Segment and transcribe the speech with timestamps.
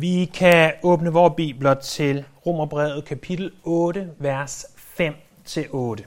[0.00, 6.04] Vi kan åbne vores bibler til Romerbrevet kapitel 8, vers 5-8.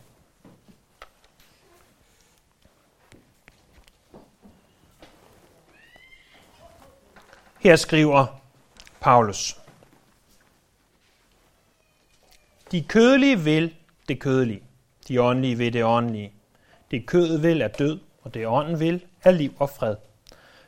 [7.59, 8.41] Her skriver
[8.99, 9.57] Paulus.
[12.71, 13.75] De kødelige vil
[14.07, 14.63] det kødelige,
[15.07, 16.33] de åndelige vil det åndelige.
[16.91, 19.95] Det kød vil er død, og det ånden vil er liv og fred.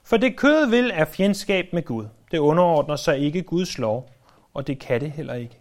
[0.04, 2.06] For det kød vil er fjendskab med Gud.
[2.34, 4.10] Det underordner sig ikke Guds lov,
[4.54, 5.58] og det kan det heller ikke.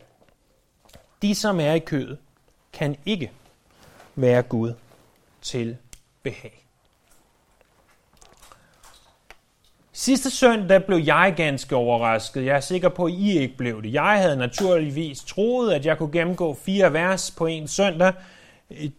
[1.23, 2.19] De, som er i kødet,
[2.73, 3.31] kan ikke
[4.15, 4.73] være Gud
[5.43, 5.77] til
[6.23, 6.65] behag.
[9.93, 12.45] Sidste søndag blev jeg ganske overrasket.
[12.45, 13.93] Jeg er sikker på, at I ikke blev det.
[13.93, 18.13] Jeg havde naturligvis troet, at jeg kunne gennemgå fire vers på en søndag.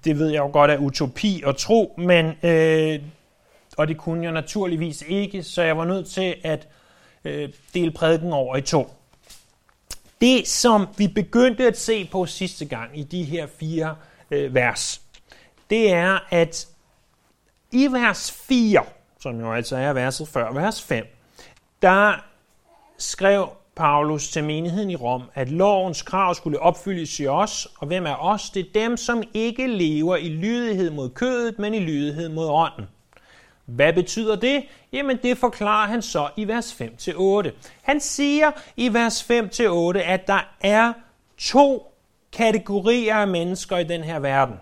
[0.03, 2.99] Det ved jeg jo godt er utopi og tro, men øh,
[3.77, 6.67] og det kunne jeg naturligvis ikke, så jeg var nødt til at
[7.25, 8.93] øh, dele prædiken over i to.
[10.21, 13.95] Det, som vi begyndte at se på sidste gang i de her fire
[14.31, 15.01] øh, vers,
[15.69, 16.67] det er, at
[17.71, 18.83] i vers 4,
[19.19, 21.05] som jo altså er verset før, vers 5,
[21.81, 22.13] der
[22.97, 28.05] skrev Paulus til menigheden i Rom, at lovens krav skulle opfyldes i os, og hvem
[28.05, 28.49] er os?
[28.49, 32.85] Det er dem, som ikke lever i lydighed mod kødet, men i lydighed mod ånden.
[33.65, 34.65] Hvad betyder det?
[34.91, 37.49] Jamen det forklarer han så i vers 5-8.
[37.81, 40.93] Han siger i vers 5-8, at der er
[41.37, 41.93] to
[42.31, 44.55] kategorier af mennesker i den her verden.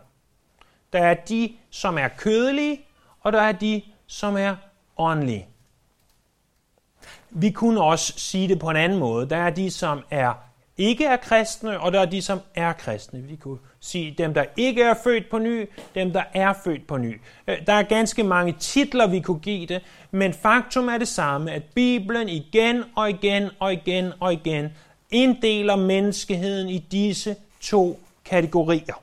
[0.93, 2.81] Der er de, som er kødelige,
[3.21, 4.55] og der er de, som er
[4.97, 5.47] åndelige.
[7.29, 9.29] Vi kunne også sige det på en anden måde.
[9.29, 10.33] Der er de, som er
[10.81, 13.19] ikke er kristne, og der er de, som er kristne.
[13.19, 16.97] Vi kunne sige dem, der ikke er født på ny, dem, der er født på
[16.97, 17.21] ny.
[17.47, 21.51] Øh, der er ganske mange titler, vi kunne give det, men faktum er det samme,
[21.51, 24.69] at Bibelen igen og igen og igen og igen
[25.11, 29.01] inddeler menneskeheden i disse to kategorier.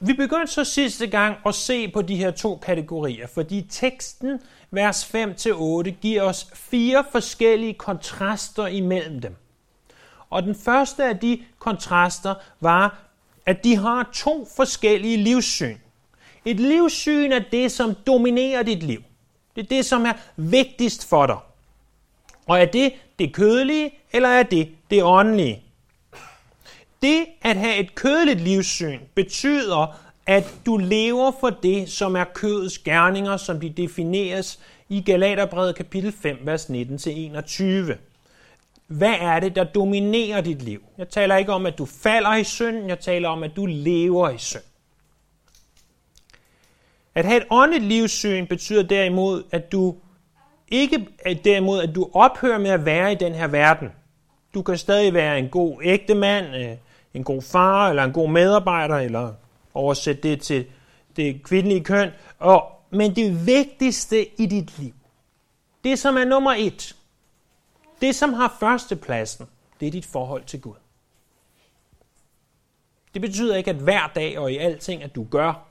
[0.00, 4.40] Vi begyndte så sidste gang at se på de her to kategorier, fordi teksten,
[4.70, 9.36] vers 5-8, giver os fire forskellige kontraster imellem dem.
[10.30, 12.98] Og den første af de kontraster var,
[13.46, 15.78] at de har to forskellige livssyn.
[16.44, 19.02] Et livssyn er det, som dominerer dit liv.
[19.56, 21.38] Det er det, som er vigtigst for dig.
[22.46, 25.62] Og er det det kødelige, eller er det det åndelige?
[27.02, 32.78] Det at have et kødeligt livssyn betyder, at du lever for det, som er kødets
[32.78, 37.94] gerninger, som de defineres i Galaterbrevet kapitel 5, vers 19-21.
[38.86, 40.82] Hvad er det, der dominerer dit liv?
[40.98, 44.30] Jeg taler ikke om, at du falder i synd, jeg taler om, at du lever
[44.30, 44.62] i synd.
[47.14, 49.94] At have et åndeligt livssyn betyder derimod, at du
[50.68, 51.06] ikke
[51.44, 53.88] derimod, at du ophører med at være i den her verden.
[54.54, 56.76] Du kan stadig være en god ægtemand, øh,
[57.14, 59.32] en god far, eller en god medarbejder, eller
[59.76, 60.66] oversætte det til
[61.16, 62.10] det kvindelige køn.
[62.38, 64.92] Og, men det vigtigste i dit liv,
[65.84, 66.96] det som er nummer et,
[68.00, 69.46] det som har førstepladsen,
[69.80, 70.74] det er dit forhold til Gud.
[73.14, 75.68] Det betyder ikke, at hver dag og i alting, at du gør,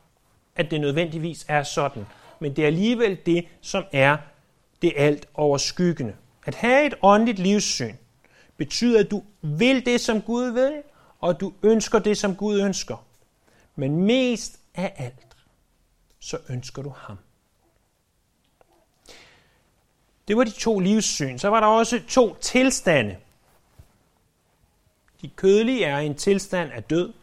[0.56, 2.06] at det nødvendigvis er sådan.
[2.40, 4.18] Men det er alligevel det, som er
[4.82, 6.16] det alt overskyggende.
[6.46, 7.96] At have et åndeligt livssyn
[8.58, 10.74] betyder, at du vil det, som Gud vil,
[11.20, 13.06] og du ønsker det, som Gud ønsker.
[13.76, 15.38] Men mest af alt,
[16.20, 17.18] så ønsker du ham.
[20.28, 21.38] Det var de to livssyn.
[21.38, 23.18] Så var der også to tilstande.
[25.22, 27.14] De kødelige er en tilstand af død.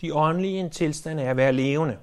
[0.00, 1.98] De åndelige en tilstand af at være levende.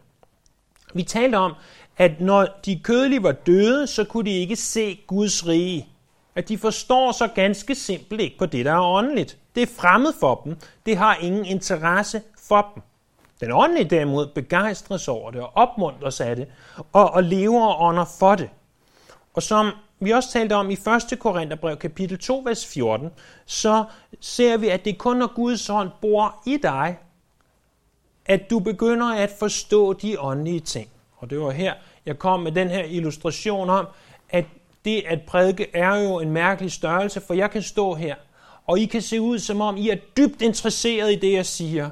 [0.93, 1.53] Vi talte om,
[1.97, 5.87] at når de kødelige var døde, så kunne de ikke se Guds rige.
[6.35, 9.37] At de forstår så ganske simpelt ikke på det, der er åndeligt.
[9.55, 10.57] Det er fremmed for dem.
[10.85, 12.83] Det har ingen interesse for dem.
[13.43, 16.47] Den åndelige derimod begejstres over det og opmuntres af det,
[16.93, 18.49] og, og lever og ånder for det.
[19.33, 20.77] Og som vi også talte om i
[21.11, 21.19] 1.
[21.19, 23.09] Korintherbrev kapitel 2, vers 14,
[23.45, 23.85] så
[24.19, 26.97] ser vi, at det kun når Guds ånd bor i dig,
[28.25, 30.89] at du begynder at forstå de åndelige ting.
[31.17, 31.73] Og det var her,
[32.05, 33.87] jeg kom med den her illustration om,
[34.29, 34.45] at
[34.85, 38.15] det at prædike er jo en mærkelig størrelse, for jeg kan stå her,
[38.67, 41.89] og I kan se ud som om I er dybt interesseret i det, jeg siger,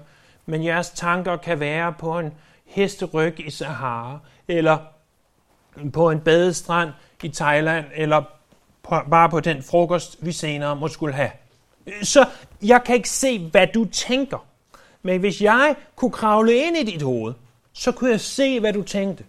[0.51, 2.33] men jeres tanker kan være på en
[2.65, 4.77] hesteryg i Sahara, eller
[5.93, 6.89] på en badestrand
[7.23, 8.23] i Thailand, eller
[8.83, 11.31] på, bare på den frokost, vi senere må skulle have.
[12.03, 12.25] Så
[12.61, 14.45] jeg kan ikke se, hvad du tænker.
[15.01, 17.33] Men hvis jeg kunne kravle ind i dit hoved,
[17.73, 19.23] så kunne jeg se, hvad du tænkte.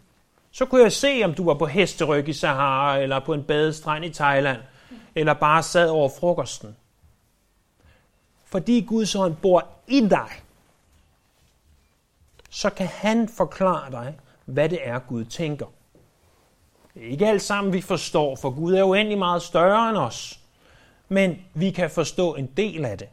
[0.50, 4.04] Så kunne jeg se, om du var på hesteryg i Sahara, eller på en badestrand
[4.04, 4.58] i Thailand.
[5.14, 6.76] eller bare sad over frokosten.
[8.44, 10.28] Fordi Guds ånd bor i dig,
[12.54, 15.66] så kan han forklare dig, hvad det er, Gud tænker.
[16.94, 20.40] Det er ikke alt sammen, vi forstår, for Gud er uendelig meget større end os.
[21.08, 23.08] Men vi kan forstå en del af det.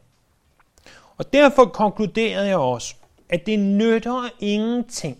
[1.16, 2.94] Og derfor konkluderede jeg også,
[3.28, 5.18] at det nytter ingenting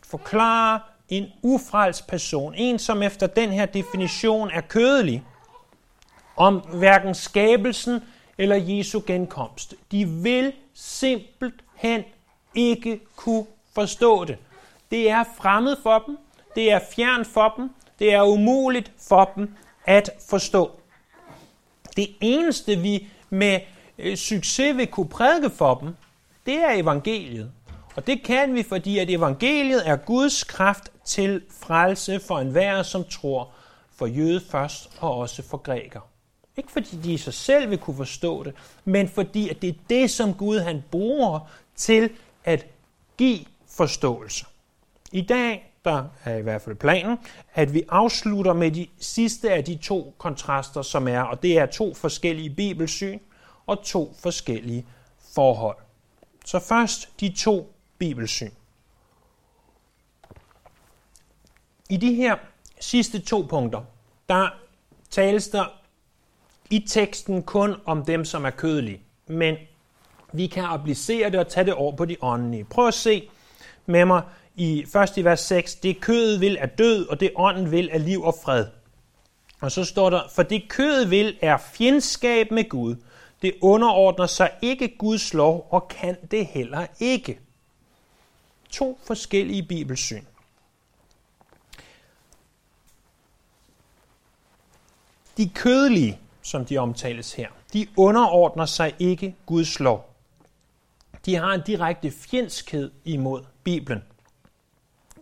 [0.00, 5.24] at forklare en ufrelst person, en som efter den her definition er kødelig,
[6.36, 8.00] om hverken skabelsen
[8.38, 9.74] eller Jesu genkomst.
[9.90, 12.04] De vil simpelthen
[12.54, 14.38] ikke kunne forstå det.
[14.90, 16.18] Det er fremmed for dem,
[16.54, 19.54] det er fjern for dem, det er umuligt for dem
[19.84, 20.70] at forstå.
[21.96, 23.60] Det eneste, vi med
[23.98, 25.96] øh, succes vil kunne prædike for dem,
[26.46, 27.52] det er evangeliet.
[27.96, 33.04] Og det kan vi, fordi at evangeliet er Guds kraft til frelse for enhver, som
[33.04, 33.48] tror,
[33.96, 36.00] for jøde først og også for græker.
[36.56, 38.54] Ikke fordi de i sig selv vil kunne forstå det,
[38.84, 41.40] men fordi at det er det, som Gud han bruger
[41.76, 42.10] til
[42.44, 42.66] at
[43.18, 44.46] give forståelse.
[45.12, 47.18] I dag der er i hvert fald planen,
[47.54, 51.66] at vi afslutter med de sidste af de to kontraster, som er, og det er
[51.66, 53.18] to forskellige bibelsyn
[53.66, 54.86] og to forskellige
[55.34, 55.76] forhold.
[56.44, 58.50] Så først de to bibelsyn.
[61.90, 62.36] I de her
[62.80, 63.84] sidste to punkter,
[64.28, 64.48] der
[65.10, 65.64] tales der
[66.70, 69.02] i teksten kun om dem, som er kødelige.
[69.26, 69.56] Men
[70.32, 72.64] vi kan applicere det og tage det over på de åndelige.
[72.64, 73.28] Prøv at se
[73.86, 74.22] med mig
[74.54, 75.74] i først i vers 6.
[75.74, 78.66] Det kødet vil er død, og det ånden vil er liv og fred.
[79.60, 82.96] Og så står der, for det kødet vil er fjendskab med Gud.
[83.42, 87.40] Det underordner sig ikke Guds lov og kan det heller ikke.
[88.70, 90.24] To forskellige bibelsyn.
[95.36, 100.09] De kødelige, som de omtales her, de underordner sig ikke Guds lov.
[101.26, 104.02] De har en direkte fjendskhed imod Bibelen.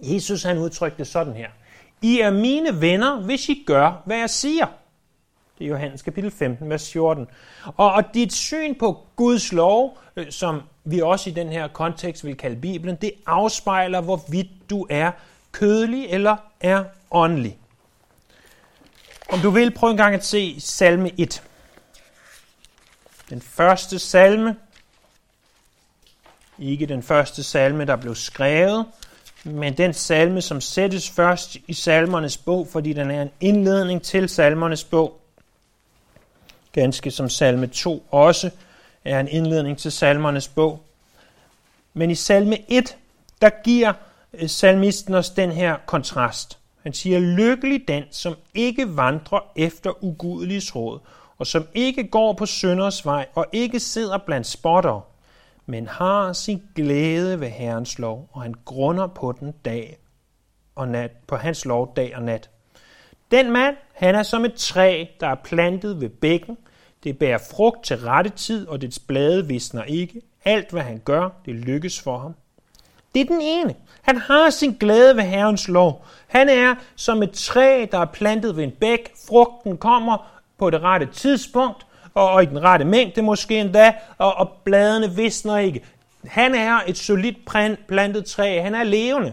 [0.01, 1.49] Jesus han udtrykte sådan her.
[2.03, 4.67] I er mine venner, hvis I gør, hvad jeg siger.
[5.59, 7.27] Det er Johannes kapitel 15, vers 14.
[7.77, 12.25] Og, og dit syn på Guds lov, øh, som vi også i den her kontekst
[12.25, 15.11] vil kalde Bibelen, det afspejler, hvorvidt du er
[15.53, 17.59] kødelig eller er åndelig.
[19.33, 21.43] Om du vil, prøv en gang at se salme 1.
[23.31, 24.57] Den første salme,
[26.59, 28.87] ikke den første salme, der blev skrevet,
[29.45, 34.29] men den salme, som sættes først i salmernes bog, fordi den er en indledning til
[34.29, 35.21] salmernes bog,
[36.73, 38.51] ganske som salme 2 også
[39.05, 40.83] er en indledning til salmernes bog.
[41.95, 42.97] Men i salme 1,
[43.41, 43.93] der giver
[44.33, 46.59] øh, salmisten os den her kontrast.
[46.83, 50.99] Han siger, lykkelig den, som ikke vandrer efter ugudeliges råd,
[51.39, 55.03] og som ikke går på synders vej, og ikke sidder blandt spottere,
[55.69, 59.99] men har sin glæde ved Herrens lov, og han grunder på den dag
[60.75, 62.51] og nat, på hans lov dag og nat.
[63.31, 66.57] Den mand, han er som et træ, der er plantet ved bækken.
[67.05, 70.23] Det bærer frugt til rette tid, og dets blade visner ikke.
[70.45, 72.35] Alt, hvad han gør, det lykkes for ham.
[73.15, 73.75] Det er den ene.
[74.03, 76.07] Han har sin glæde ved Herrens lov.
[76.27, 79.13] Han er som et træ, der er plantet ved en bæk.
[79.29, 81.87] Frugten kommer på det rette tidspunkt,
[82.19, 85.81] og, og i den rette mængde måske endda, og, og bladene visner ikke.
[86.25, 87.37] Han er et solidt
[87.89, 88.61] plantet træ.
[88.61, 89.33] Han er levende.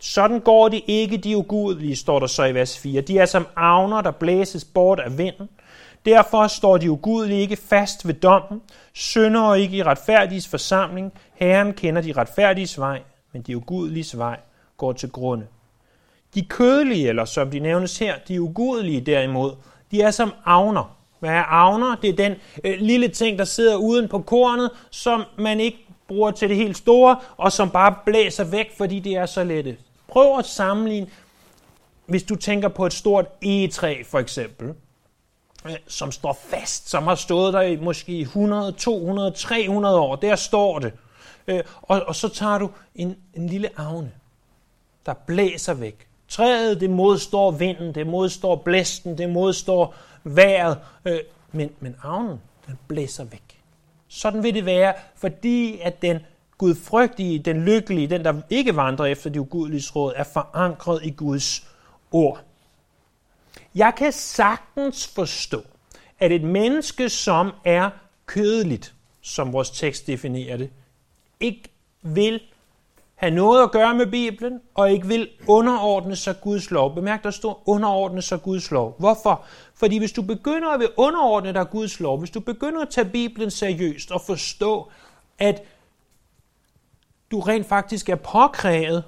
[0.00, 3.00] Sådan går det ikke de ugudelige, står der så i vers 4.
[3.00, 5.48] De er som avner, der blæses bort af vinden.
[6.04, 8.62] Derfor står de ugudelige ikke fast ved dommen,
[8.92, 11.12] synder ikke i retfærdiges forsamling.
[11.34, 14.40] Herren kender de retfærdiges vej, men de ugudeliges vej
[14.76, 15.46] går til grunde.
[16.34, 19.52] De kødelige, eller som de nævnes her, de ugudelige derimod,
[19.90, 20.96] de er som avner.
[21.22, 21.96] Hvad er avner?
[21.96, 26.30] Det er den øh, lille ting, der sidder uden på kornet, som man ikke bruger
[26.30, 29.76] til det helt store, og som bare blæser væk, fordi det er så lette.
[30.08, 31.06] Prøv at sammenligne,
[32.06, 34.74] hvis du tænker på et stort egetræ for eksempel,
[35.66, 40.16] øh, som står fast, som har stået der i måske 100, 200, 300 år.
[40.16, 40.92] Der står det.
[41.46, 44.12] Øh, og, og så tager du en, en lille avne,
[45.06, 46.06] der blæser væk.
[46.28, 51.20] Træet, det modstår vinden, det modstår blæsten, det modstår vejret, øh,
[51.52, 53.62] men, men avnen, den blæser væk.
[54.08, 56.18] Sådan vil det være, fordi at den
[56.58, 61.68] gudfrygtige, den lykkelige, den der ikke vandrer efter de ugudelige råd, er forankret i Guds
[62.12, 62.44] ord.
[63.74, 65.62] Jeg kan sagtens forstå,
[66.18, 67.90] at et menneske, som er
[68.26, 70.70] kødeligt, som vores tekst definerer det,
[71.40, 71.62] ikke
[72.02, 72.40] vil
[73.22, 76.94] have noget at gøre med Bibelen, og ikke vil underordne sig Guds lov.
[76.94, 78.96] Bemærk, der står underordne sig Guds lov.
[78.98, 79.44] Hvorfor?
[79.74, 83.04] Fordi hvis du begynder at vil underordne dig Guds lov, hvis du begynder at tage
[83.04, 84.90] Bibelen seriøst og forstå,
[85.38, 85.62] at
[87.30, 89.04] du rent faktisk er påkrævet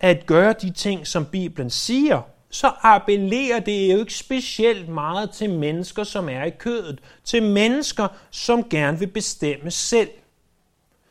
[0.00, 5.50] at gøre de ting, som Bibelen siger, så appellerer det jo ikke specielt meget til
[5.50, 6.98] mennesker, som er i kødet.
[7.24, 10.10] Til mennesker, som gerne vil bestemme selv.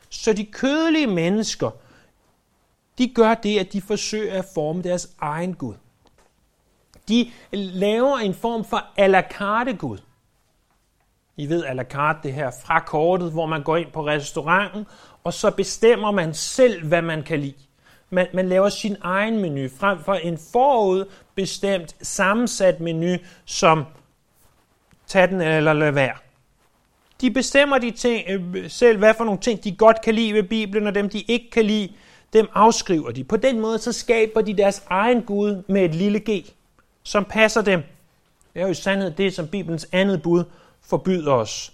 [0.10, 1.72] Så de kødelige mennesker,
[3.02, 5.76] de gør det, at de forsøger at forme deres egen Gud.
[7.10, 9.98] De laver en form for à la carte Gud.
[11.38, 14.86] I ved à la carte det her fra kortet, hvor man går ind på restauranten,
[15.24, 17.54] og så bestemmer man selv, hvad man kan lide.
[18.10, 23.86] Man, man laver sin egen menu, frem for en forudbestemt sammensat menu, som
[25.08, 26.16] tag den eller lad være.
[27.22, 30.44] De bestemmer de ting, øh, selv, hvad for nogle ting, de godt kan lide ved
[30.44, 31.94] Bibelen, og dem, de ikke kan lide,
[32.34, 33.24] dem afskriver de.
[33.24, 36.46] På den måde så skaber de deres egen Gud med et lille g,
[37.04, 37.84] som passer dem.
[38.54, 40.44] Det er jo i sandhed det, som Bibelens andet bud
[40.82, 41.74] forbyder os.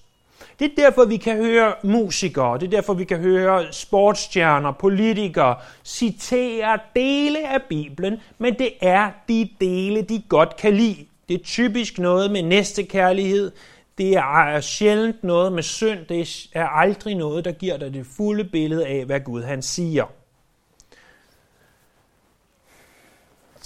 [0.59, 5.55] Det er derfor, vi kan høre musikere, det er derfor, vi kan høre sportsstjerner, politikere
[5.83, 11.05] citere dele af Bibelen, men det er de dele, de godt kan lide.
[11.29, 13.51] Det er typisk noget med næstekærlighed,
[13.97, 18.43] det er sjældent noget med synd, det er aldrig noget, der giver dig det fulde
[18.43, 20.05] billede af, hvad Gud han siger.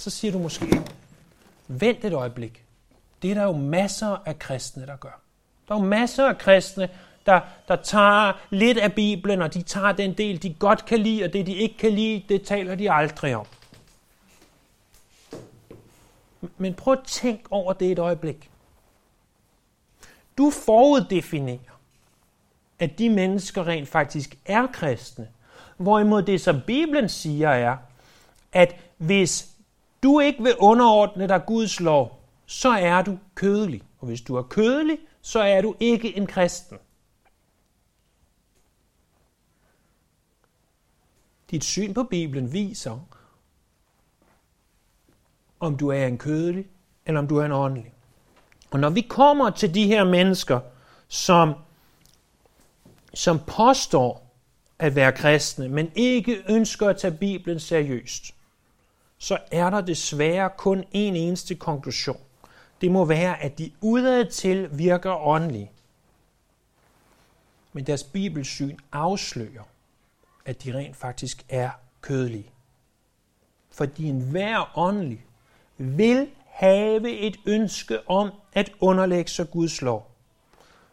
[0.02, 0.82] Så siger du måske,
[1.68, 2.64] vent et øjeblik.
[3.22, 5.20] Det er der jo masser af kristne, der gør.
[5.68, 6.88] Der er jo masser af kristne,
[7.26, 11.24] der, der tager lidt af Bibelen, og de tager den del, de godt kan lide,
[11.24, 13.46] og det, de ikke kan lide, det taler de aldrig om.
[16.58, 18.50] Men prøv at tænk over det et øjeblik.
[20.38, 21.80] Du foruddefinerer,
[22.78, 25.28] at de mennesker rent faktisk er kristne.
[25.76, 27.76] Hvorimod det, som Bibelen siger, er,
[28.52, 29.51] at hvis
[30.02, 33.82] du ikke vil underordne dig Guds lov, så er du kødelig.
[33.98, 36.78] Og hvis du er kødelig, så er du ikke en kristen.
[41.50, 42.98] Dit syn på Bibelen viser,
[45.60, 46.66] om du er en kødelig,
[47.06, 47.92] eller om du er en åndelig.
[48.70, 50.60] Og når vi kommer til de her mennesker,
[51.08, 51.54] som,
[53.14, 54.34] som påstår
[54.78, 58.34] at være kristne, men ikke ønsker at tage Bibelen seriøst,
[59.22, 62.20] så er der desværre kun en eneste konklusion
[62.82, 65.70] det må være, at de udadtil virker åndelige.
[67.72, 69.62] Men deres bibelsyn afslører,
[70.44, 72.50] at de rent faktisk er kødelige.
[73.70, 75.24] Fordi enhver åndelig
[75.76, 80.10] vil have et ønske om at underlægge sig Guds lov.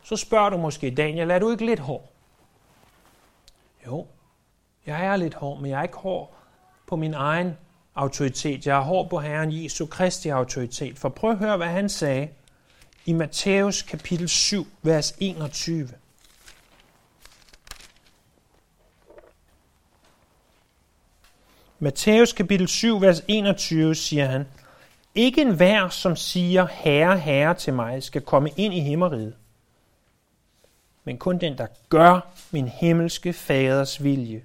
[0.03, 2.09] Så spørger du måske, Daniel, er du ikke lidt hård?
[3.86, 4.07] Jo,
[4.86, 6.36] jeg er lidt hård, men jeg er ikke hård
[6.88, 7.57] på min egen
[8.00, 8.68] autoritet.
[8.68, 11.00] Jeg har hård på Herren Jesu Kristi autoritet.
[11.00, 12.29] For prøv at høre, hvad han sagde
[13.06, 15.89] i Matthæus kapitel 7, vers 21.
[21.79, 24.48] Matthæus kapitel 7, vers 21 siger han,
[25.15, 29.36] Ikke en hver, som siger, Herre, Herre til mig, skal komme ind i himmeriget,
[31.03, 32.20] men kun den, der gør
[32.51, 34.44] min himmelske faders vilje.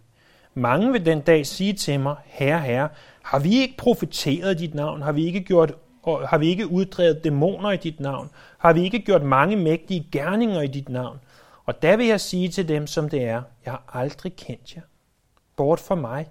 [0.55, 2.89] Mange vil den dag sige til mig, Herre, Herre,
[3.23, 5.03] har vi ikke profeteret dit navn?
[5.03, 8.31] Har vi ikke gjort og har vi ikke uddrevet dæmoner i dit navn?
[8.59, 11.21] Har vi ikke gjort mange mægtige gerninger i dit navn?
[11.65, 14.83] Og der vil jeg sige til dem, som det er, jeg har aldrig kendt jer.
[15.57, 16.29] Bort fra mig.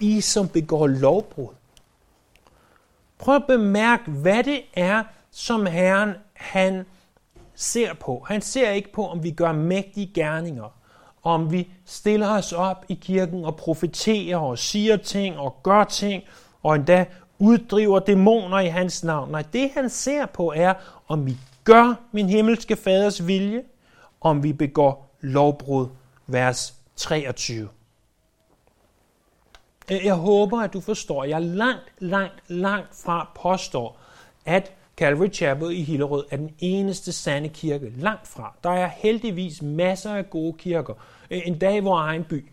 [0.00, 1.54] I, som begår lovbrud.
[3.18, 6.86] Prøv at bemærke, hvad det er, som Herren han
[7.54, 8.24] ser på.
[8.28, 10.75] Han ser ikke på, om vi gør mægtige gerninger
[11.26, 16.22] om vi stiller os op i kirken og profeterer og siger ting og gør ting,
[16.62, 17.04] og endda
[17.38, 19.30] uddriver dæmoner i hans navn.
[19.30, 20.74] Nej, det han ser på er,
[21.08, 23.62] om vi gør min himmelske faders vilje,
[24.20, 25.88] om vi begår lovbrud,
[26.26, 27.68] vers 23.
[29.90, 33.98] Jeg håber, at du forstår, at jeg langt, langt, langt fra påstår,
[34.44, 37.92] at Calvary Chapel i Hillerød er den eneste sande kirke.
[37.96, 38.54] Langt fra.
[38.64, 40.94] Der er heldigvis masser af gode kirker.
[41.30, 42.44] Øh, en dag i vores egen by.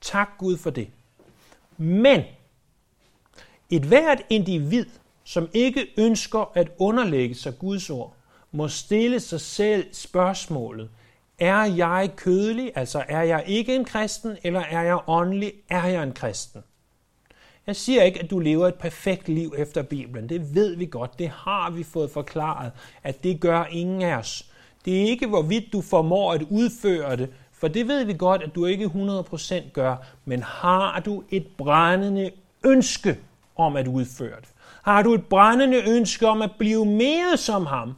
[0.00, 0.88] Tak Gud for det.
[1.76, 2.22] Men
[3.70, 4.86] et hvert individ,
[5.24, 8.14] som ikke ønsker at underlægge sig Guds ord,
[8.52, 10.90] må stille sig selv spørgsmålet,
[11.38, 16.02] er jeg kødelig, altså er jeg ikke en kristen, eller er jeg åndelig, er jeg
[16.02, 16.62] en kristen?
[17.66, 20.28] Jeg siger ikke, at du lever et perfekt liv efter Bibelen.
[20.28, 21.18] Det ved vi godt.
[21.18, 24.46] Det har vi fået forklaret, at det gør ingen af os.
[24.84, 28.54] Det er ikke, hvorvidt du formår at udføre det For det ved vi godt, at
[28.54, 32.30] du ikke 100% gør, men har du et brændende
[32.64, 33.18] ønske
[33.56, 34.48] om at udføre det?
[34.82, 37.94] Har du et brændende ønske om at blive mere som ham?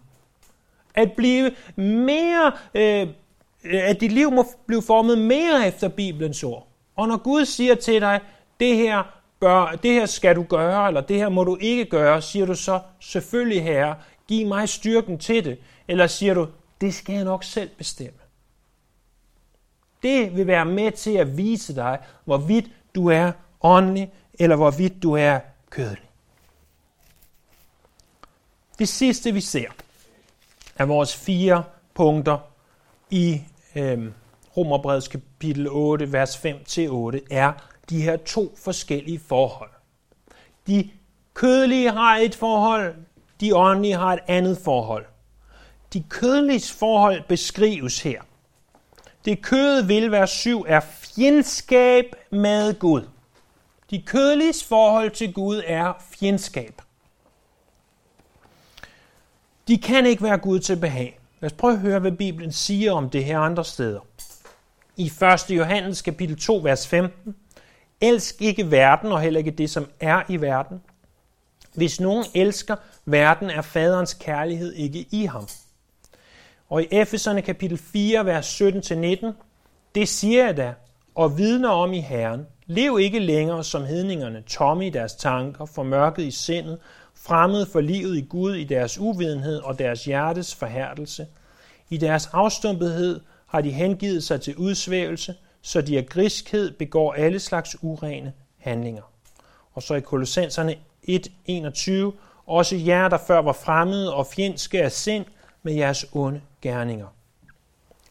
[0.94, 3.08] At blive mere, øh,
[3.64, 6.66] at dit liv må blive formet mere efter Bibelens ord.
[6.96, 8.20] Og når Gud siger til dig,
[8.60, 12.22] det her, bør, det her skal du gøre, eller det her må du ikke gøre,
[12.22, 13.96] siger du så, selvfølgelig herre,
[14.28, 15.58] giv mig styrken til det.
[15.88, 16.48] Eller siger du,
[16.80, 18.18] det skal jeg nok selv bestemme.
[20.02, 25.12] Det vil være med til at vise dig, hvorvidt du er åndelig, eller hvorvidt du
[25.12, 25.38] er
[25.70, 26.10] kødelig.
[28.78, 29.68] Det sidste, vi ser,
[30.76, 31.64] er vores fire
[31.94, 32.38] punkter
[33.10, 33.42] i
[33.76, 34.12] øh,
[34.56, 37.52] Romerbrevets kapitel 8, vers 5-8, er
[37.90, 39.70] de her to forskellige forhold.
[40.66, 40.90] De
[41.34, 42.94] kødelige har et forhold,
[43.40, 45.04] de åndelige har et andet forhold.
[45.92, 48.22] De kødeliges forhold beskrives her.
[49.24, 53.08] Det kødet vil være syv er fjendskab med Gud.
[53.90, 56.82] De kødeliges forhold til Gud er fjendskab.
[59.68, 61.18] De kan ikke være Gud til behag.
[61.40, 64.00] Lad os prøve at høre, hvad Bibelen siger om det her andre steder.
[64.96, 65.06] I
[65.50, 65.50] 1.
[65.50, 67.36] Johannes kapitel 2, vers 15.
[68.00, 70.80] Elsk ikke verden og heller ikke det, som er i verden.
[71.74, 75.48] Hvis nogen elsker verden, er faderens kærlighed ikke i ham.
[76.68, 79.26] Og i Efeserne kapitel 4, vers 17-19,
[79.94, 80.74] det siger jeg da,
[81.14, 82.46] og vidner om i Herren.
[82.66, 86.78] Lev ikke længere som hedningerne, tomme i deres tanker, formørket i sindet,
[87.14, 91.26] fremmed for livet i Gud i deres uvidenhed og deres hjertes forhærdelse.
[91.90, 95.34] I deres afstumpethed har de hengivet sig til udsvævelse,
[95.66, 99.02] så de af griskhed begår alle slags urene handlinger.
[99.74, 100.76] Og så i Kolossenserne
[101.08, 101.92] 1.21,
[102.46, 105.24] også jer, der før var fremmede og fjendske af sind
[105.62, 107.06] med jeres onde gerninger.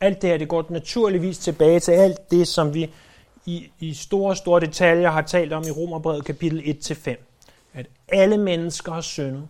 [0.01, 2.93] Alt det her, det går naturligvis tilbage til alt det, som vi
[3.45, 7.15] i, i store, store detaljer har talt om i Romerbrevet kapitel 1-5
[7.73, 9.47] at alle mennesker har syndet,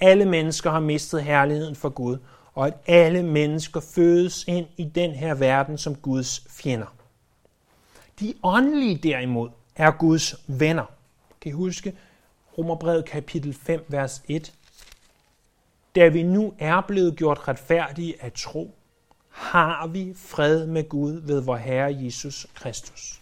[0.00, 2.18] alle mennesker har mistet herligheden for Gud,
[2.54, 6.97] og at alle mennesker fødes ind i den her verden som Guds fjender.
[8.20, 10.84] De åndelige derimod er Guds venner.
[11.40, 11.96] Kan I huske
[12.58, 14.54] Romerbrevet kapitel 5, vers 1?
[15.94, 18.74] Da vi nu er blevet gjort retfærdige af tro,
[19.28, 23.20] har vi fred med Gud ved vor Herre Jesus Kristus.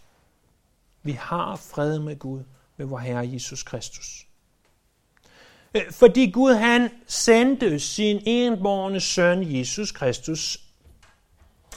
[1.03, 2.43] Vi har fred med Gud
[2.77, 4.27] ved vor Herre Jesus Kristus.
[5.75, 10.59] Øh, fordi Gud han sendte sin enborne søn Jesus Kristus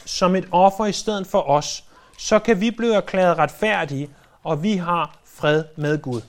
[0.06, 1.84] som et offer i stedet for os,
[2.20, 4.10] så kan vi blive erklæret retfærdige,
[4.44, 6.22] og vi har fred med Gud.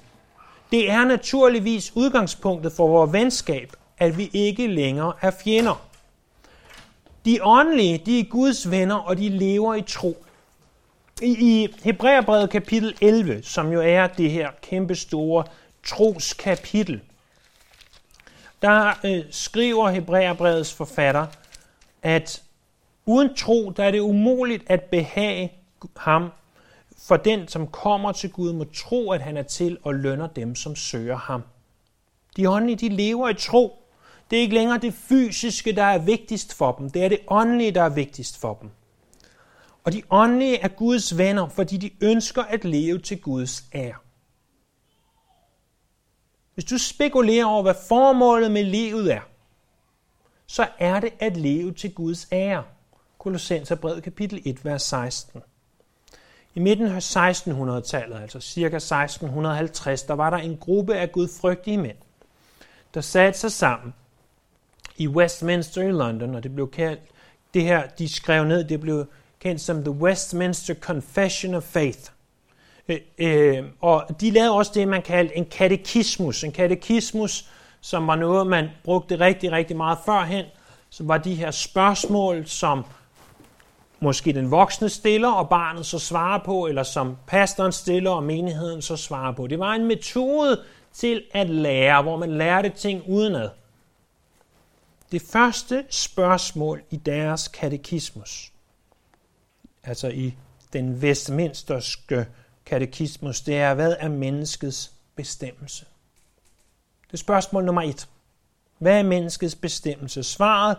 [0.71, 5.87] Det er naturligvis udgangspunktet for vores venskab, at vi ikke længere er fjender.
[7.25, 10.25] De åndelige, de er Guds venner, og de lever i tro.
[11.23, 15.45] I, i Hebræerbrevet kapitel 11, som jo er det her kæmpe store
[15.87, 17.01] troskapitel,
[18.63, 21.27] der øh, skriver Hebræerbrevets forfatter,
[22.03, 22.43] at
[23.07, 25.53] uden tro, der er det umuligt at behage
[25.97, 26.31] ham,
[26.99, 30.55] for den, som kommer til Gud, må tro, at han er til og lønner dem,
[30.55, 31.43] som søger ham.
[32.37, 33.77] De åndelige, de lever i tro.
[34.31, 36.91] Det er ikke længere det fysiske, der er vigtigst for dem.
[36.91, 38.71] Det er det åndelige, der er vigtigst for dem.
[39.85, 43.95] Og de åndelige er Guds venner, fordi de ønsker at leve til Guds ære.
[46.55, 49.21] Hvis du spekulerer over, hvad formålet med livet er,
[50.47, 52.65] så er det at leve til Guds ære.
[53.19, 55.43] Kolossenserbrevet kapitel 1, vers 16.
[56.55, 58.77] I midten af 1600-tallet, altså ca.
[58.77, 61.97] 1650, der var der en gruppe af gudfrygtige mænd,
[62.95, 63.95] der satte sig sammen
[64.97, 67.01] i Westminster i London, og det blev kaldt,
[67.55, 69.07] det her, de skrev ned, det blev
[69.41, 72.11] kendt som The Westminster Confession of Faith.
[72.89, 76.45] Øh, øh, og de lavede også det, man kaldte en katekismus.
[76.45, 77.49] En katekismus,
[77.81, 80.45] som var noget, man brugte rigtig, rigtig meget førhen,
[80.91, 82.85] som var de her spørgsmål, som
[84.01, 88.83] måske den voksne stiller, og barnet så svarer på, eller som pastoren stiller, og menigheden
[88.83, 89.47] så svarer på.
[89.47, 93.51] Det var en metode til at lære, hvor man lærte ting udenad.
[95.13, 98.53] Det første spørgsmål i deres katekismus,
[99.85, 100.35] altså i
[100.73, 102.27] den vestminsterske
[102.67, 105.85] katekismus, det er, hvad er menneskets bestemmelse?
[107.07, 108.09] Det er spørgsmål nummer et.
[108.79, 110.23] Hvad er menneskets bestemmelse?
[110.23, 110.77] Svaret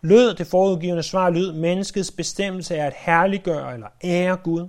[0.00, 4.68] lød, det forudgivende svar lød, menneskets bestemmelse er at herliggøre eller ære Gud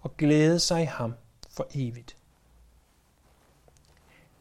[0.00, 1.14] og glæde sig i ham
[1.50, 2.16] for evigt.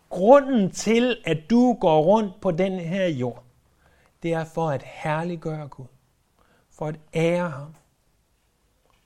[0.09, 3.43] Grunden til, at du går rundt på den her jord,
[4.23, 5.85] det er for at herliggøre Gud,
[6.71, 7.75] for at ære ham,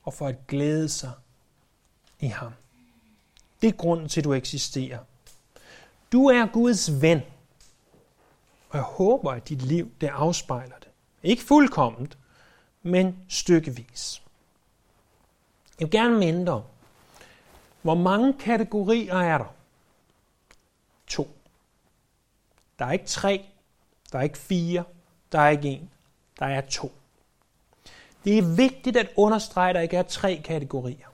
[0.04, 1.12] og for at glæde sig
[2.20, 2.54] i ham.
[3.62, 5.00] Det er grunden til, at du eksisterer.
[6.12, 7.22] Du er Guds ven,
[8.70, 10.76] og jeg håber, at dit liv det afspejler.
[11.24, 12.18] Ikke fuldkomment,
[12.82, 14.22] men stykkevis.
[15.80, 16.62] Jeg vil gerne minde dig om,
[17.82, 19.54] hvor mange kategorier er der?
[21.08, 21.28] To.
[22.80, 23.46] Der er ikke tre,
[24.12, 24.84] der er ikke fire,
[25.32, 25.90] der er ikke en,
[26.40, 26.92] der er to.
[28.26, 31.08] Det er vigtigt at understrege, at der ikke er tre kategorier.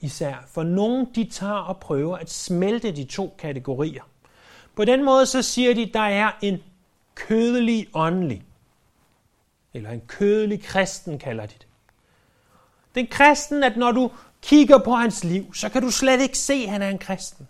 [0.00, 4.02] Især for nogen, de tager og prøver at smelte de to kategorier.
[4.76, 6.62] På den måde så siger de, at der er en
[7.14, 8.44] kødelig åndelig.
[9.74, 11.66] Eller en kødelig kristen kalder de det.
[12.94, 14.10] Den kristen, at når du
[14.42, 17.48] kigger på hans liv, så kan du slet ikke se, at han er en kristen.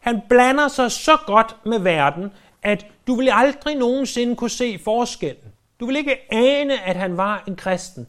[0.00, 2.30] Han blander sig så godt med verden,
[2.62, 5.52] at du vil aldrig nogensinde kunne se forskellen.
[5.80, 8.08] Du vil ikke ane, at han var en kristen.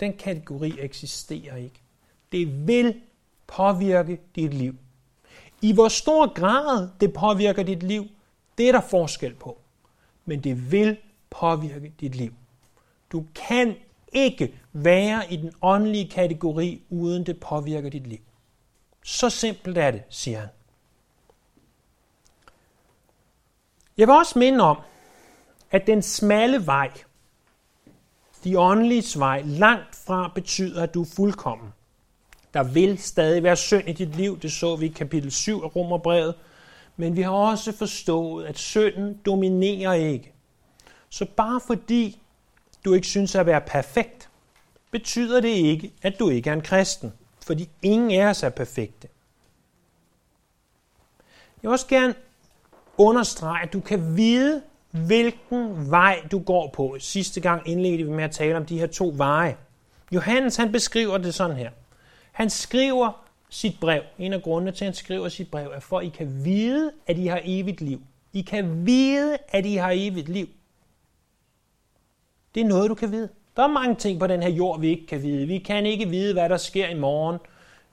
[0.00, 1.80] Den kategori eksisterer ikke.
[2.32, 3.00] Det vil
[3.46, 4.76] påvirke dit liv.
[5.64, 8.08] I hvor stor grad det påvirker dit liv,
[8.58, 9.58] det er der forskel på.
[10.24, 10.96] Men det vil
[11.30, 12.34] påvirke dit liv.
[13.12, 13.76] Du kan
[14.12, 18.18] ikke være i den åndelige kategori, uden det påvirker dit liv.
[19.04, 20.48] Så simpelt er det, siger han.
[23.96, 24.78] Jeg vil også minde om,
[25.70, 26.92] at den smalle vej,
[28.44, 31.72] de åndelige vej, langt fra betyder, at du er fuldkommen.
[32.54, 35.76] Der vil stadig være synd i dit liv, det så vi i kapitel 7 af
[35.76, 36.34] Romerbrevet,
[36.96, 40.32] men vi har også forstået, at synden dominerer ikke.
[41.08, 42.20] Så bare fordi
[42.84, 44.28] du ikke synes at være perfekt,
[44.90, 47.12] betyder det ikke, at du ikke er en kristen,
[47.46, 49.08] fordi ingen af os er perfekte.
[51.62, 52.14] Jeg vil også gerne
[52.98, 56.96] understrege, at du kan vide, hvilken vej du går på.
[56.98, 59.56] Sidste gang indledte vi med at tale om de her to veje.
[60.12, 61.70] Johannes han beskriver det sådan her.
[62.34, 64.02] Han skriver sit brev.
[64.18, 66.92] En af grundene til, at han skriver sit brev, er for, at I kan vide,
[67.06, 68.00] at I har evigt liv.
[68.32, 70.48] I kan vide, at I har evigt liv.
[72.54, 73.28] Det er noget, du kan vide.
[73.56, 75.46] Der er mange ting på den her jord, vi ikke kan vide.
[75.46, 77.38] Vi kan ikke vide, hvad der sker i morgen.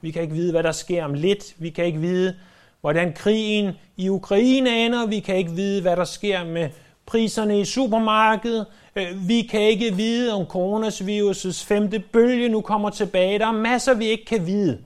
[0.01, 1.55] Vi kan ikke vide, hvad der sker om lidt.
[1.57, 2.35] Vi kan ikke vide,
[2.81, 5.07] hvordan krigen i Ukraine ender.
[5.07, 6.69] Vi kan ikke vide, hvad der sker med
[7.11, 8.65] priserne i supermarkedet.
[8.95, 13.39] Øh, vi kan ikke vide, om coronavirusets femte bølge nu kommer tilbage.
[13.39, 14.83] Der er masser, vi ikke kan vide.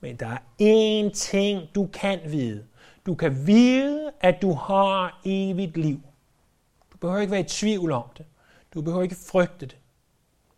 [0.00, 2.64] Men der er én ting, du kan vide.
[3.06, 6.00] Du kan vide, at du har evigt liv.
[6.92, 8.26] Du behøver ikke være i tvivl om det.
[8.74, 9.76] Du behøver ikke frygte det.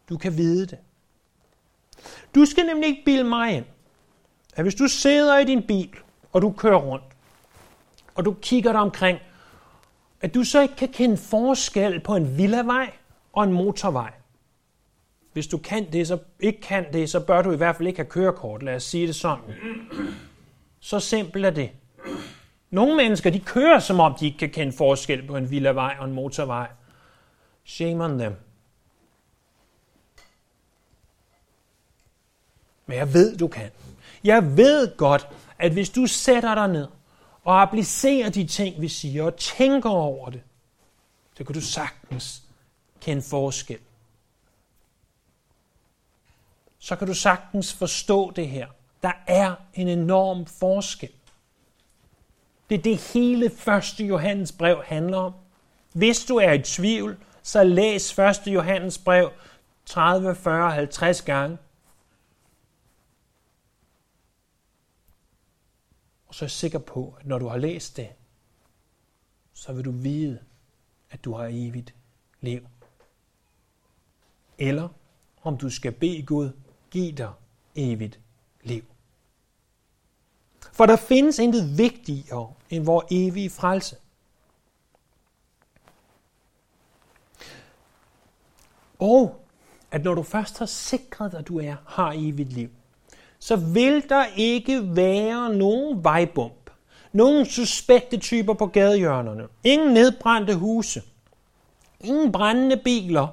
[0.08, 0.78] Du kan vide det.
[2.34, 3.64] Du skal nemlig ikke bilde mig ind,
[4.56, 5.90] at hvis du sidder i din bil,
[6.32, 7.04] og du kører rundt,
[8.14, 9.18] og du kigger dig omkring,
[10.24, 12.92] at du så ikke kan kende forskel på en villavej
[13.32, 14.12] og en motorvej.
[15.32, 17.98] Hvis du kan det, så ikke kan det, så bør du i hvert fald ikke
[17.98, 18.62] have kørekort.
[18.62, 19.54] Lad os sige det sådan.
[20.80, 21.70] Så simpelt er det.
[22.70, 26.04] Nogle mennesker, de kører, som om de ikke kan kende forskel på en villavej og
[26.04, 26.68] en motorvej.
[27.64, 28.32] Shame on them.
[32.86, 33.70] Men jeg ved, du kan.
[34.24, 36.86] Jeg ved godt, at hvis du sætter dig ned
[37.44, 40.42] og applicerer de ting, vi siger, og tænker over det,
[41.36, 42.42] så kan du sagtens
[43.00, 43.78] kende forskel.
[46.78, 48.66] Så kan du sagtens forstå det her.
[49.02, 51.10] Der er en enorm forskel.
[52.70, 55.34] Det er det hele første Johannes brev handler om.
[55.92, 58.40] Hvis du er i tvivl, så læs 1.
[58.46, 59.30] Johannes brev
[59.86, 61.58] 30, 40, 50 gange.
[66.34, 68.08] Og så er jeg sikker på, at når du har læst det,
[69.52, 70.38] så vil du vide,
[71.10, 71.94] at du har evigt
[72.40, 72.66] liv.
[74.58, 74.88] Eller
[75.42, 76.50] om du skal bede Gud,
[76.90, 77.32] give dig
[77.74, 78.20] evigt
[78.62, 78.84] liv.
[80.72, 83.96] For der findes intet vigtigere end vores evige frelse.
[88.98, 89.44] Og
[89.90, 92.70] at når du først har sikret at du er, har evigt liv,
[93.44, 96.70] så vil der ikke være nogen vejbump,
[97.12, 101.02] nogen suspekte typer på gadehjørnerne, ingen nedbrændte huse,
[102.00, 103.26] ingen brændende biler,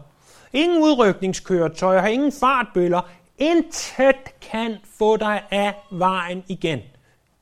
[0.54, 3.02] ingen udrykningskøretøjer, ingen fartbøller,
[3.38, 6.80] intet kan få dig af vejen igen.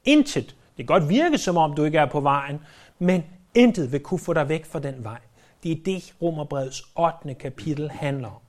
[0.05, 0.55] Intet.
[0.77, 2.59] Det kan godt virke, som om du ikke er på vejen,
[2.99, 3.23] men
[3.55, 5.19] intet vil kunne få dig væk fra den vej.
[5.63, 7.33] Det er det, Romerbrevets 8.
[7.33, 8.41] kapitel handler om.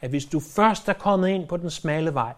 [0.00, 2.32] At hvis du først er kommet ind på den smalle vej,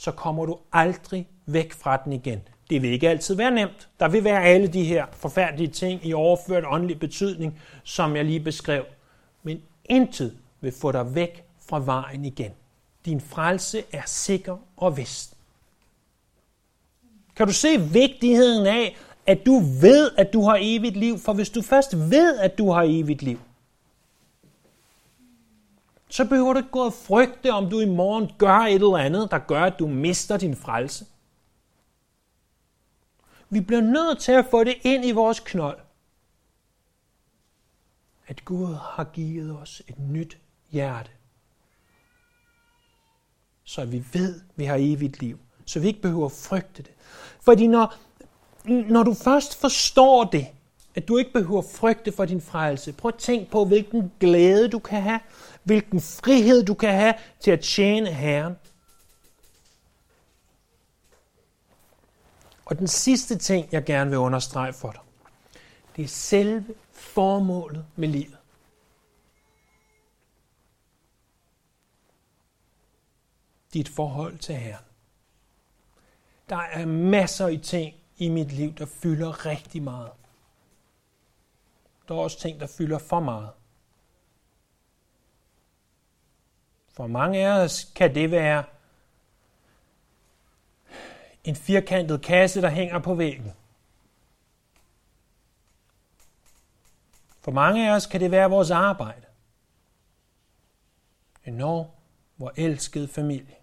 [0.00, 2.40] så kommer du aldrig væk fra den igen.
[2.70, 3.88] Det vil ikke altid være nemt.
[4.00, 8.40] Der vil være alle de her forfærdelige ting i overført åndelig betydning, som jeg lige
[8.40, 8.84] beskrev.
[9.42, 12.50] Men intet vil få dig væk fra vejen igen.
[13.04, 15.36] Din frelse er sikker og vist.
[17.36, 21.18] Kan du se vigtigheden af, at du ved, at du har evigt liv?
[21.18, 23.38] For hvis du først ved, at du har evigt liv,
[26.10, 29.30] så behøver du ikke gå og frygte, om du i morgen gør et eller andet,
[29.30, 31.06] der gør, at du mister din frelse.
[33.50, 35.78] Vi bliver nødt til at få det ind i vores knold,
[38.26, 40.38] at Gud har givet os et nyt
[40.70, 41.10] hjerte,
[43.64, 46.92] så vi ved, at vi har evigt liv, så vi ikke behøver at frygte det.
[47.40, 47.94] Fordi når,
[48.64, 50.46] når du først forstår det,
[51.02, 54.78] at du ikke behøver frygte for din frelse, prøv at tænk på, hvilken glæde du
[54.78, 55.20] kan have,
[55.62, 58.56] hvilken frihed du kan have til at tjene Herren.
[62.64, 65.00] Og den sidste ting, jeg gerne vil understrege for dig,
[65.96, 68.36] det er selve formålet med livet.
[73.74, 74.84] Dit forhold til Herren.
[76.48, 80.19] Der er masser af ting i mit liv, der fylder rigtig meget.
[82.10, 83.50] Der er også ting, der fylder for meget.
[86.92, 88.64] For mange af os kan det være
[91.44, 93.52] en firkantet kasse, der hænger på væggen.
[97.40, 99.26] For mange af os kan det være vores arbejde.
[101.44, 102.00] En når
[102.36, 103.56] hvor elskede familie.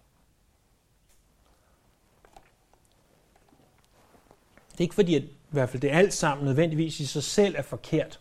[4.72, 7.54] Det er ikke fordi, at i hvert fald det alt sammen nødvendigvis i sig selv
[7.58, 8.20] er forkert.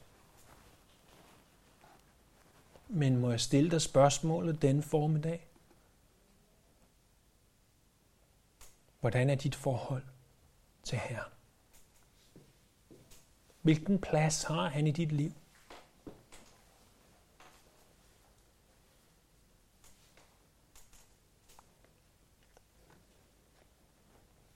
[2.89, 5.47] Men må jeg stille dig spørgsmålet denne formiddag?
[8.99, 10.03] Hvordan er dit forhold
[10.83, 11.31] til Herren?
[13.61, 15.31] Hvilken plads har han i dit liv?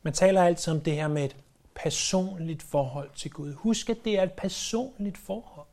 [0.01, 1.35] Man taler altid om det her med et
[1.75, 3.53] personligt forhold til Gud.
[3.53, 5.70] Husk, at det er et personligt forhold.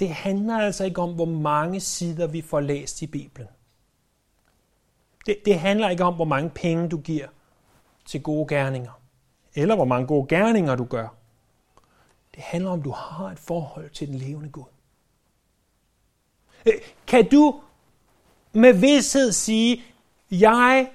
[0.00, 3.48] Det handler altså ikke om, hvor mange sider vi får læst i Bibelen.
[5.26, 7.26] Det, det handler ikke om, hvor mange penge du giver
[8.04, 9.00] til gode gerninger,
[9.54, 11.08] eller hvor mange gode gerninger du gør.
[12.34, 14.64] Det handler om, du har et forhold til den levende Gud.
[16.66, 16.72] Øh,
[17.06, 17.60] kan du
[18.52, 19.82] med vidshed sige,
[20.30, 20.90] jeg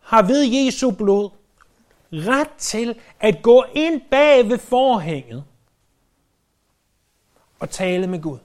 [0.00, 1.30] har ved Jesu blod
[2.12, 5.44] ret til at gå ind bag ved forhænget
[7.60, 8.38] og tale med Gud.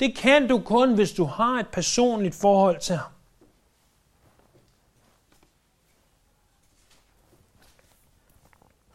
[0.00, 3.10] Det kan du kun, hvis du har et personligt forhold til ham.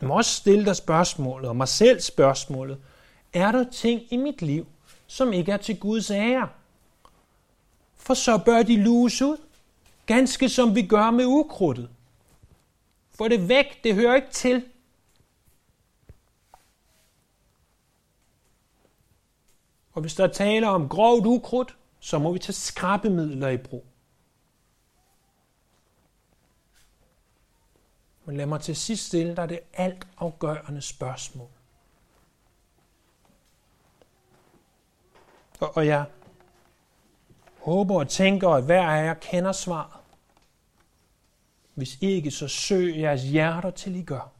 [0.02, 2.78] Jeg må også stille dig spørgsmålet, og mig selv spørgsmålet.
[3.34, 4.68] Er der ting i mit liv,
[5.08, 6.50] som ikke er til Guds ære?
[7.96, 9.38] For så bør de luges ud,
[10.06, 11.90] ganske som vi gør med ukrudtet.
[13.16, 14.66] Få det væk, det hører ikke til.
[19.94, 23.86] Og hvis der taler om grovt ukrudt, så må vi tage skrabemidler i brug.
[28.26, 31.50] Men lad mig til sidst stille dig det alt afgørende spørgsmål.
[35.60, 36.06] Og, og jeg
[37.60, 40.02] håber og tænker, at hver af jer kender svaret.
[41.74, 44.32] Hvis ikke, så søg jeres hjerter til I gør.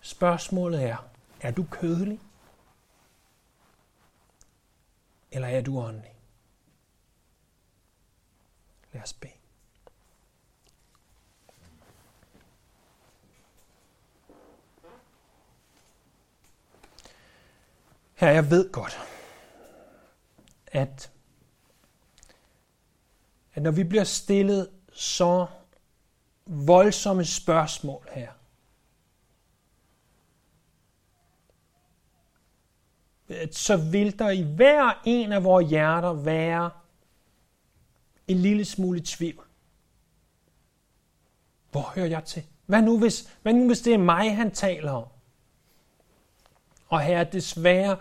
[0.00, 0.96] Spørgsmålet er,
[1.40, 2.20] er du kødelig?
[5.32, 6.14] Eller er du åndelig?
[8.92, 9.32] Lad os bede.
[18.14, 18.98] Her, jeg ved godt,
[20.66, 21.12] at,
[23.54, 25.46] at når vi bliver stillet så
[26.46, 28.32] voldsomme spørgsmål her,
[33.50, 36.70] så vil der i hver en af vores hjerter være
[38.28, 39.44] en lille smule tvivl.
[41.70, 42.42] Hvor hører jeg til?
[42.66, 45.06] Hvad nu, hvis, hvad nu, hvis det er mig, han taler om?
[46.88, 47.96] Og her desværre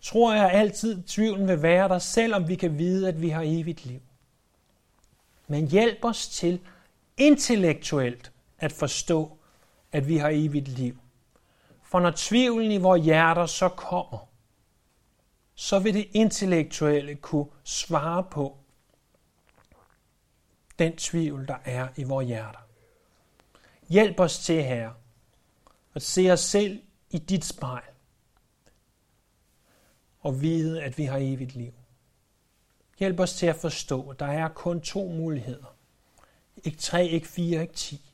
[0.00, 3.84] tror jeg altid, tvivlen vil være der, selvom vi kan vide, at vi har evigt
[3.84, 4.00] liv.
[5.46, 6.60] Men hjælp os til
[7.16, 9.36] intellektuelt at forstå,
[9.92, 10.96] at vi har evigt liv.
[11.82, 14.28] For når tvivlen i vores hjerter så kommer,
[15.54, 18.58] så vil det intellektuelle kunne svare på
[20.78, 22.58] den tvivl, der er i vores hjerter.
[23.88, 24.94] Hjælp os til, Herre,
[25.94, 27.84] at se os selv i dit spejl
[30.20, 31.72] og vide, at vi har evigt liv.
[32.98, 35.76] Hjælp os til at forstå, at der er kun to muligheder.
[36.64, 38.12] Ikke tre, ikke fire, ikke ti,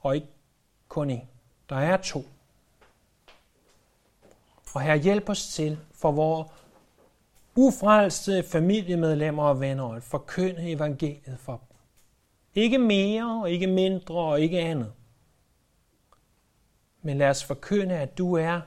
[0.00, 0.28] og ikke
[0.88, 1.24] kun én.
[1.68, 2.24] Der er to.
[4.74, 6.48] Og her hjælp os til for vores
[7.56, 11.76] ufrelste familiemedlemmer og venner at forkynde evangeliet for dem.
[12.54, 14.92] Ikke mere og ikke mindre og ikke andet.
[17.02, 18.60] Men lad os forkynde, at du er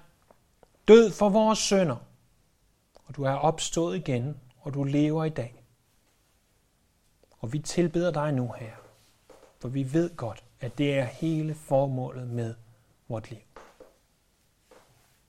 [0.87, 1.97] død for vores sønder,
[3.05, 5.63] og du er opstået igen, og du lever i dag.
[7.39, 8.73] Og vi tilbeder dig nu, her,
[9.59, 12.55] for vi ved godt, at det er hele formålet med
[13.07, 13.44] vort liv.